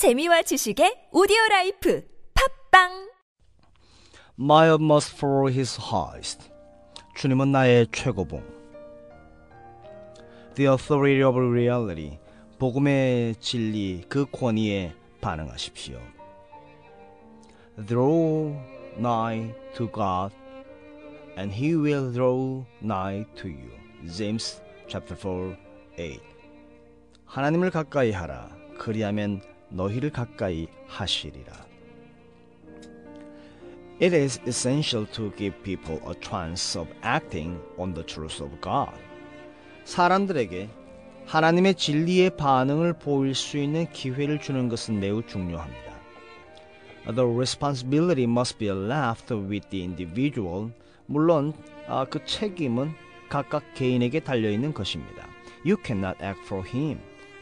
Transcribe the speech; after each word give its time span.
재미와 0.00 0.40
지식의 0.40 1.10
오디오 1.12 1.36
라이프 1.50 2.02
팝빵 2.32 3.10
My 4.40 4.72
utmost 4.72 5.14
for 5.14 5.52
his 5.52 5.78
highest. 5.78 6.50
주님은 7.16 7.52
나의 7.52 7.86
최고봉. 7.92 8.42
The 10.54 10.70
authority 10.70 11.22
of 11.22 11.38
reality. 11.38 12.18
복음의 12.58 13.34
진리, 13.40 14.06
그 14.08 14.24
권위에 14.24 14.94
반응하십시오. 15.20 16.00
Draw 17.86 18.56
nigh 18.96 19.54
to 19.76 19.86
God, 19.92 20.34
and 21.36 21.52
he 21.52 21.76
will 21.76 22.10
draw 22.10 22.64
nigh 22.82 23.26
to 23.36 23.50
you. 23.50 23.68
James 24.10 24.62
chapter 24.88 25.14
4, 25.14 25.54
8. 25.98 26.18
하나님을 27.26 27.68
가까이 27.68 28.12
하라. 28.12 28.48
그리하면 28.78 29.42
너희를 29.70 30.10
가까이 30.10 30.68
하시리라. 30.86 31.52
It 34.02 34.16
is 34.16 34.40
essential 34.46 35.06
to 35.12 35.30
give 35.36 35.62
people 35.62 36.00
a 36.06 36.14
chance 36.20 36.78
of 36.80 36.90
acting 37.04 37.60
on 37.76 37.92
the 37.92 38.04
truth 38.04 38.42
of 38.42 38.58
God. 38.60 38.98
사람들에게 39.84 40.68
하나님의 41.26 41.74
진리의 41.74 42.36
반응을 42.36 42.94
보일 42.94 43.34
수 43.34 43.58
있는 43.58 43.90
기회를 43.92 44.40
주는 44.40 44.68
것은 44.68 44.98
매우 45.00 45.22
중요합니다. 45.22 45.90
The 47.14 47.24
responsibility 47.24 48.24
must 48.24 48.58
be 48.58 48.68
left 48.68 49.32
with 49.32 49.68
the 49.68 49.84
individual. 49.84 50.70
물론 51.06 51.52
아, 51.86 52.04
그 52.04 52.24
책임은 52.24 52.92
각각 53.28 53.74
개인에게 53.74 54.20
달려 54.20 54.50
있는 54.50 54.72
것입니다. 54.72 55.28
You 55.64 55.76
cannot 55.84 56.22
act 56.22 56.42
for 56.46 56.66
him. 56.66 56.98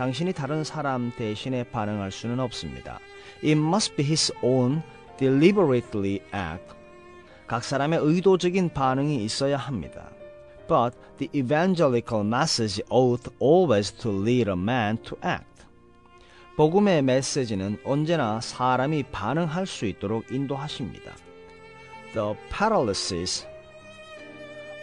당신이 0.00 0.32
다른 0.32 0.64
사람 0.64 1.12
대신에 1.14 1.62
반응할 1.62 2.10
수는 2.10 2.40
없습니다. 2.40 2.98
It 3.44 3.50
must 3.50 3.96
be 3.96 4.06
his 4.06 4.32
own 4.42 4.80
deliberately 5.18 6.20
act. 6.34 6.74
각 7.46 7.62
사람의 7.62 7.98
의도적인 8.02 8.70
반응이 8.70 9.22
있어야 9.22 9.58
합니다. 9.58 10.08
But 10.66 10.96
the 11.18 11.28
evangelical 11.38 12.26
message 12.26 12.82
ought 12.88 13.30
always 13.42 13.92
to 13.98 14.10
lead 14.10 14.48
a 14.48 14.56
man 14.56 14.96
to 15.02 15.18
act. 15.22 15.66
복음의 16.56 17.02
메시지는 17.02 17.76
언제나 17.84 18.40
사람이 18.40 19.02
반응할 19.12 19.66
수 19.66 19.84
있도록 19.84 20.32
인도하십니다. 20.32 21.12
The 22.14 22.34
paralysis 22.48 23.46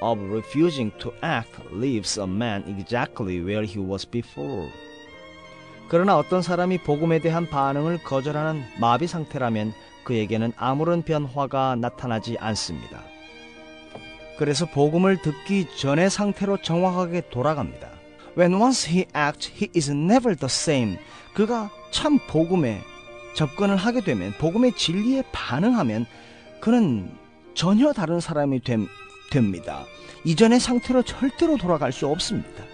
of 0.00 0.18
refusing 0.32 0.90
to 1.00 1.12
act 1.22 1.52
leaves 1.70 2.18
a 2.18 2.26
man 2.26 2.64
exactly 2.66 3.42
where 3.44 3.66
he 3.66 3.78
was 3.78 4.08
before. 4.08 4.70
그러나 5.92 6.16
어떤 6.16 6.40
사람이 6.40 6.78
복음에 6.78 7.18
대한 7.18 7.46
반응을 7.46 8.02
거절하는 8.02 8.64
마비 8.80 9.06
상태라면 9.06 9.74
그에게는 10.04 10.54
아무런 10.56 11.02
변화가 11.02 11.76
나타나지 11.76 12.38
않습니다. 12.40 13.04
그래서 14.38 14.64
복음을 14.64 15.20
듣기 15.20 15.66
전의 15.76 16.08
상태로 16.08 16.62
정확하게 16.62 17.28
돌아갑니다. 17.28 17.90
When 18.38 18.54
once 18.54 18.90
he 18.90 19.04
acts, 19.14 19.52
he 19.54 19.68
is 19.76 19.90
never 19.90 20.34
the 20.34 20.46
same. 20.46 20.96
그가 21.34 21.70
참 21.90 22.18
복음에 22.26 22.80
접근을 23.34 23.76
하게 23.76 24.00
되면 24.00 24.32
복음의 24.38 24.72
진리에 24.72 25.24
반응하면 25.30 26.06
그는 26.62 27.10
전혀 27.52 27.92
다른 27.92 28.18
사람이 28.18 28.60
됨, 28.60 28.88
됩니다. 29.30 29.84
이전의 30.24 30.58
상태로 30.58 31.02
절대로 31.02 31.58
돌아갈 31.58 31.92
수 31.92 32.06
없습니다. 32.06 32.64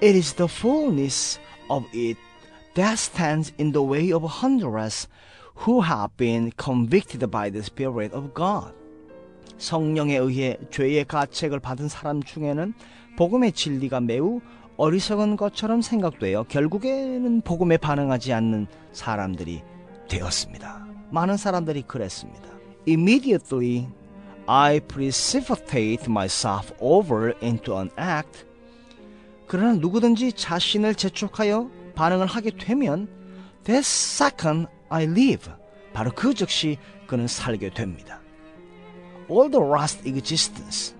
It 0.00 0.16
is 0.16 0.34
the 0.34 0.48
fullness 0.48 1.40
of 1.68 1.84
it 1.92 2.16
that 2.78 2.96
stands 2.96 3.52
in 3.58 3.72
the 3.72 3.82
way 3.82 4.12
of 4.12 4.22
hundreds 4.22 5.08
who 5.66 5.82
have 5.82 6.16
been 6.16 6.52
convicted 6.56 7.28
by 7.28 7.50
the 7.50 7.60
Spirit 7.60 8.14
of 8.14 8.32
God. 8.34 8.72
성령에 9.58 10.16
의해 10.16 10.56
죄의 10.70 11.04
가책을 11.06 11.58
받은 11.58 11.88
사람 11.88 12.22
중에는 12.22 12.72
복음의 13.16 13.52
진리가 13.52 14.00
매우 14.00 14.40
어리석은 14.76 15.36
것처럼 15.36 15.82
생각되어 15.82 16.44
결국에는 16.44 17.40
복음에 17.40 17.76
반응하지 17.76 18.32
않는 18.32 18.68
사람들이 18.92 19.62
되었습니다. 20.08 20.86
많은 21.10 21.36
사람들이 21.36 21.82
그랬습니다. 21.82 22.48
Immediately 22.86 23.88
I 24.46 24.78
precipitate 24.78 26.04
myself 26.08 26.72
over 26.78 27.34
into 27.42 27.76
an 27.76 27.90
act. 27.98 28.46
그러나 29.48 29.72
누구든지 29.72 30.32
자신을 30.34 30.94
재촉하여 30.94 31.68
반응을 31.98 32.26
하게 32.26 32.52
되면 32.52 33.08
that 33.64 33.80
second 33.80 34.68
I 34.88 35.02
live. 35.02 35.52
바로 35.92 36.12
그 36.14 36.32
즉시 36.32 36.78
그는 37.08 37.26
살게 37.26 37.70
됩니다. 37.70 38.20
All 39.28 39.50
the 39.50 39.64
rest 39.64 40.08
existence. 40.08 40.94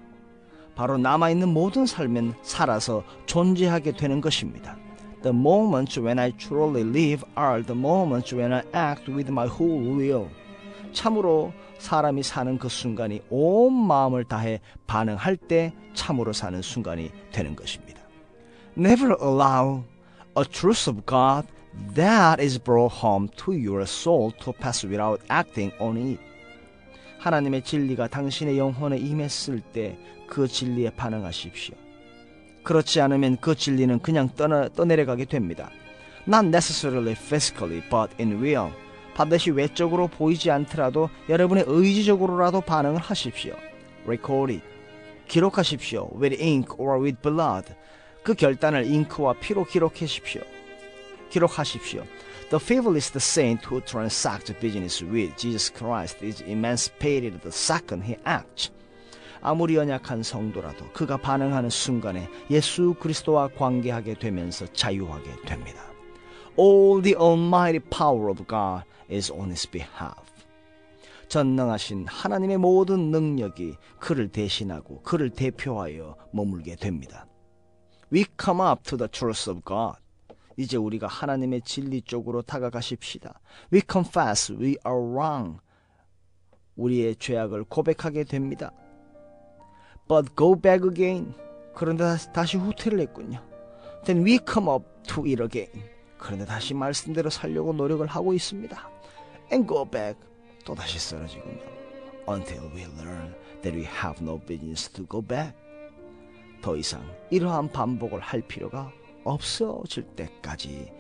바로 0.75 0.99
남아있는 0.99 1.51
모든 1.51 1.87
삶은 1.87 2.35
살아서 2.43 3.05
존재하게 3.27 3.93
되는 3.93 4.21
것입니다. 4.21 4.77
The 5.23 5.33
moments 5.33 6.01
when 6.01 6.19
I 6.19 6.33
truly 6.33 6.83
live 6.83 7.23
are 7.39 7.63
the 7.63 7.79
moments 7.79 8.35
when 8.35 8.53
I 8.53 8.63
act 8.75 9.09
with 9.09 9.31
my 9.31 9.47
whole 9.47 9.89
will. 9.97 10.29
참으로 10.93 11.53
사람이 11.79 12.25
사는 12.25 12.59
그 12.59 12.69
순간이 12.69 13.23
온 13.31 13.73
마음을 13.73 14.25
다해 14.25 14.61
반응할 14.89 15.37
때 15.37 15.73
참으로 15.95 16.33
사는 16.33 16.61
순간이 16.61 17.13
되는 17.31 17.55
것입니다. 17.55 18.01
Never 18.77 19.17
allow 19.23 19.85
a 20.39 20.45
truth 20.45 20.89
of 20.89 21.05
God 21.07 21.47
that 21.95 22.41
is 22.41 22.59
brought 22.59 22.93
home 22.93 23.29
to 23.45 23.53
your 23.53 23.83
soul 23.83 24.33
to 24.41 24.53
pass 24.53 24.85
without 24.85 25.21
acting 25.31 25.73
on 25.81 25.97
it. 25.97 26.21
하나님의 27.19 27.63
진리가 27.63 28.09
당신의 28.09 28.59
영혼에 28.59 28.97
임했을 28.99 29.61
때 29.73 29.99
그 30.29 30.47
진리에 30.47 30.91
반응하십시오. 30.91 31.75
그렇지 32.63 33.01
않으면 33.01 33.39
그 33.41 33.55
진리는 33.55 33.99
그냥 34.01 34.29
떠나, 34.37 34.69
떠내려가게 34.69 35.25
됩니다. 35.25 35.71
Not 36.29 36.47
necessarily 36.47 37.15
physically, 37.15 37.83
but 37.89 38.15
in 38.23 38.41
will. 38.43 38.71
반드시 39.15 39.51
외적으로 39.51 40.07
보이지 40.07 40.51
않더라도 40.51 41.09
여러분의 41.29 41.65
의지적으로라도 41.67 42.61
반응을 42.61 42.99
하십시오. 42.99 43.57
Record 44.07 44.53
it. 44.53 44.65
기록하십시오. 45.27 46.11
With 46.21 46.41
ink 46.41 46.75
or 46.79 47.03
with 47.03 47.21
blood. 47.23 47.75
그 48.29 48.35
결단을 48.35 48.85
잉크와 48.85 49.37
피로 49.41 49.65
기록하십시오. 49.65 50.43
기록하십시오. 51.31 52.05
The 52.51 52.63
feeblest 52.63 53.17
saint 53.17 53.67
who 53.67 53.81
transacts 53.81 54.53
business 54.61 55.03
with 55.03 55.35
Jesus 55.39 55.73
Christ 55.73 56.23
is 56.23 56.43
emancipated 56.43 57.41
the 57.41 57.49
second 57.49 58.05
he 58.05 58.17
acts. 58.29 58.71
아무리 59.41 59.77
연약한 59.77 60.23
성도라도 60.23 60.93
그가 60.93 61.17
반응하는 61.17 61.71
순간에 61.71 62.29
예수 62.51 62.95
그리스도와 63.01 63.49
관계하게 63.49 64.13
되면서 64.19 64.67
자유하게 64.75 65.31
됩니다. 65.47 65.81
All 66.59 67.01
the 67.01 67.17
almighty 67.19 67.81
power 67.81 68.29
of 68.29 68.45
God 68.47 68.85
is 69.11 69.33
on 69.33 69.47
his 69.47 69.67
behalf. 69.71 70.21
전능하신 71.29 72.05
하나님의 72.07 72.59
모든 72.59 73.11
능력이 73.11 73.77
그를 73.99 74.29
대신하고 74.29 75.01
그를 75.01 75.31
대표하여 75.31 76.15
머물게 76.33 76.77
됩니다. 76.77 77.28
We 78.13 78.27
come 78.41 78.61
up 78.61 78.83
to 78.85 78.97
the 78.97 79.09
truth 79.09 79.51
of 79.51 79.63
God. 79.65 79.99
이제 80.57 80.77
우리가 80.77 81.07
하나님의 81.07 81.63
진리 81.63 82.03
쪽으로 82.03 82.43
다가가십시다. 82.43 83.41
We 83.73 83.83
confess 83.91 84.53
we 84.53 84.77
are 84.87 84.99
wrong. 84.99 85.61
우리의 86.77 87.17
죄악을 87.17 87.65
고백하게 87.65 88.25
됩니다. 88.25 88.73
But 90.09 90.35
go 90.37 90.57
back 90.57 90.89
again. 90.89 91.35
그런데 91.75 92.05
다시 92.33 92.57
후퇴를 92.57 92.99
했군요. 93.01 93.41
Then 94.05 94.25
we 94.25 94.39
come 94.45 94.69
up 94.69 94.85
to 95.07 95.25
it 95.25 95.43
again. 95.43 95.71
그런데 96.17 96.45
다시 96.45 96.75
말씀대로 96.75 97.31
살려고 97.31 97.73
노력을 97.73 98.05
하고 98.07 98.33
있습니다. 98.33 98.91
And 99.53 99.69
go 99.69 99.85
back. 99.85 100.19
또 100.65 100.75
다시 100.75 100.99
쓰러지군요. 100.99 101.63
Until 102.29 102.65
we 102.75 102.83
learn 102.99 103.35
that 103.63 103.77
we 103.77 103.85
have 103.85 104.21
no 104.21 104.39
business 104.41 104.91
to 104.91 105.07
go 105.07 105.23
back. 105.23 105.55
더 106.61 106.77
이상 106.77 107.03
이러한 107.31 107.71
반복을 107.71 108.21
할 108.21 108.41
필요가 108.43 108.93
없어질 109.25 110.05
때까지 110.17 110.93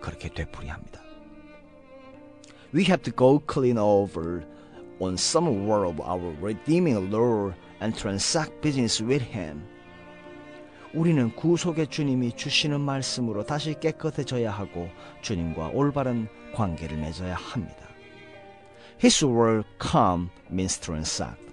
그렇게 0.00 0.28
되풀이합니다. 0.28 1.02
We 2.74 2.84
have 2.84 3.02
to 3.02 3.12
go 3.14 3.40
clean 3.50 3.78
over 3.78 4.44
on 5.00 5.14
some 5.14 5.68
word 5.68 5.88
of 5.88 6.00
our 6.02 6.36
redeeming 6.40 7.10
Lord 7.10 7.56
and 7.80 7.96
transact 7.96 8.60
business 8.60 9.02
with 9.02 9.24
Him. 9.24 9.62
우리는 10.94 11.34
구속의 11.34 11.88
주님이 11.88 12.32
주시는 12.36 12.80
말씀으로 12.80 13.44
다시 13.44 13.74
깨끗해져야 13.78 14.50
하고 14.50 14.88
주님과 15.22 15.68
올바른 15.74 16.28
관계를 16.54 16.96
맺어야 16.96 17.34
합니다. 17.34 17.88
His 19.02 19.24
word 19.24 19.66
come 19.80 20.28
means 20.50 20.80
transact. 20.80 21.47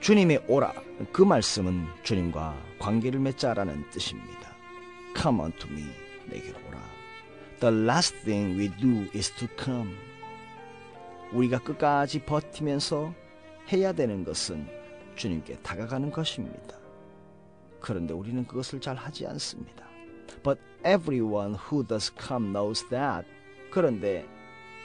주님의 0.00 0.44
오라 0.48 0.72
그 1.12 1.20
말씀은 1.20 1.86
주님과 2.02 2.56
관계를 2.78 3.20
맺자라는 3.20 3.90
뜻입니다. 3.90 4.56
Come 5.14 5.40
unto 5.42 5.68
me 5.70 5.84
내게로 6.26 6.58
오라. 6.68 6.80
The 7.60 7.84
last 7.84 8.16
thing 8.24 8.58
we 8.58 8.70
do 8.80 9.06
is 9.14 9.30
to 9.32 9.46
come. 9.62 9.94
우리가 11.32 11.58
끝까지 11.58 12.24
버티면서 12.24 13.12
해야 13.70 13.92
되는 13.92 14.24
것은 14.24 14.66
주님께 15.16 15.58
다가가는 15.58 16.10
것입니다. 16.10 16.76
그런데 17.78 18.14
우리는 18.14 18.46
그것을 18.46 18.80
잘 18.80 18.96
하지 18.96 19.26
않습니다. 19.26 19.84
But 20.42 20.58
everyone 20.80 21.56
who 21.70 21.86
does 21.86 22.10
come 22.18 22.52
knows 22.52 22.88
that. 22.88 23.28
그런데 23.70 24.26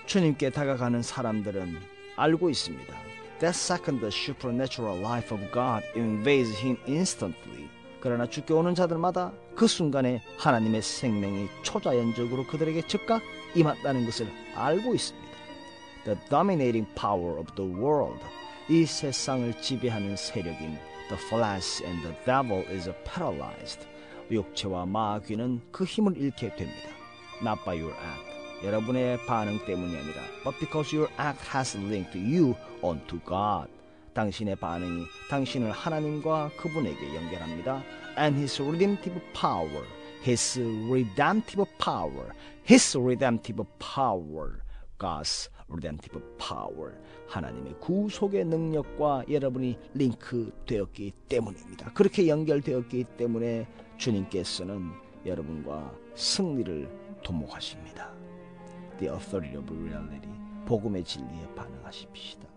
주님께 0.07 0.49
다가가는 0.49 1.01
사람들은 1.01 1.79
알고 2.17 2.49
있습니다. 2.49 2.93
That 3.39 3.55
second 3.55 3.99
the 3.99 4.11
supernatural 4.11 4.97
life 4.97 5.33
of 5.33 5.51
God 5.51 5.83
invades 5.95 6.55
him 6.57 6.77
instantly. 6.87 7.69
그러나 7.99 8.27
죽게 8.27 8.53
오는 8.53 8.75
자들마다 8.75 9.33
그 9.55 9.67
순간에 9.67 10.21
하나님의 10.37 10.81
생명이 10.81 11.49
초자연적으로 11.63 12.45
그들에게 12.45 12.83
즉각 12.87 13.21
임한다는 13.55 14.05
것을 14.05 14.27
알고 14.55 14.95
있습니다. 14.95 15.27
The 16.05 16.19
dominating 16.29 16.87
power 16.95 17.39
of 17.39 17.53
the 17.55 17.69
world. 17.69 18.23
이 18.69 18.85
세상을 18.85 19.59
지배하는 19.61 20.15
세력인 20.15 20.77
the 21.09 21.21
flesh 21.27 21.83
and 21.83 22.01
the 22.03 22.15
devil 22.25 22.63
is 22.69 22.89
paralyzed. 23.03 23.85
육체와 24.31 24.85
마귀는 24.85 25.61
그 25.71 25.83
힘을 25.83 26.17
잃게 26.17 26.55
됩니다. 26.55 26.89
Not 27.41 27.63
by 27.65 27.81
your 27.81 27.93
act. 27.93 28.34
여러분의 28.63 29.17
반응 29.25 29.59
때문이 29.65 29.95
아니라 29.95 30.21
but 30.43 30.57
because 30.59 30.95
your 30.95 31.11
act 31.19 31.43
has 31.53 31.77
linked 31.77 32.17
you 32.17 32.55
onto 32.81 33.19
God. 33.25 33.69
당신의 34.13 34.55
반응이 34.55 35.05
당신을 35.29 35.71
하나님과 35.71 36.51
그분에게 36.57 37.15
연결합니다. 37.15 37.83
And 38.17 38.37
His 38.37 38.61
redemptive 38.61 39.21
power, 39.33 39.83
His 40.25 40.59
redemptive 40.89 41.65
power, 41.77 42.31
His 42.67 42.97
redemptive 42.97 43.63
power, 43.77 44.61
God's 44.97 45.49
redemptive 45.69 46.21
power, 46.37 46.95
하나님의 47.27 47.75
구속의 47.81 48.45
능력과 48.45 49.25
여러분이 49.29 49.77
링크되었기 49.93 51.11
때문입니다. 51.27 51.91
그렇게 51.93 52.27
연결되었기 52.29 53.03
때문에 53.17 53.67
주님께서는 53.97 54.91
여러분과 55.25 55.93
승리를 56.15 56.87
도모하십니다. 57.23 58.13
The 58.97 59.07
authority 59.09 59.57
of 59.57 59.71
reality, 59.73 60.29
복음의 60.65 61.03
진리에 61.03 61.47
반응하십시다. 61.55 62.54